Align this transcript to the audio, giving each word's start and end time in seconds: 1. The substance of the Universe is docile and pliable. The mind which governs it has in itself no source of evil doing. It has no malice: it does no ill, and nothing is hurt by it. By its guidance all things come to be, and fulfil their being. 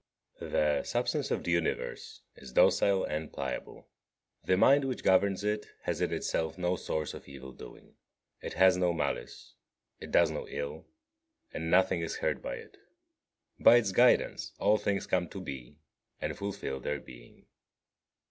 1. 0.39 0.49
The 0.51 0.81
substance 0.81 1.29
of 1.29 1.43
the 1.43 1.51
Universe 1.51 2.23
is 2.35 2.51
docile 2.53 3.03
and 3.03 3.31
pliable. 3.31 3.87
The 4.43 4.57
mind 4.57 4.83
which 4.85 5.03
governs 5.03 5.43
it 5.43 5.67
has 5.83 6.01
in 6.01 6.11
itself 6.11 6.57
no 6.57 6.75
source 6.75 7.13
of 7.13 7.27
evil 7.27 7.51
doing. 7.51 7.93
It 8.41 8.53
has 8.53 8.77
no 8.77 8.93
malice: 8.93 9.53
it 9.99 10.09
does 10.09 10.31
no 10.31 10.47
ill, 10.49 10.87
and 11.53 11.69
nothing 11.69 12.01
is 12.01 12.15
hurt 12.15 12.41
by 12.41 12.55
it. 12.55 12.77
By 13.59 13.75
its 13.75 13.91
guidance 13.91 14.53
all 14.57 14.79
things 14.79 15.05
come 15.05 15.29
to 15.29 15.39
be, 15.39 15.77
and 16.19 16.35
fulfil 16.35 16.79
their 16.79 16.99
being. 16.99 17.45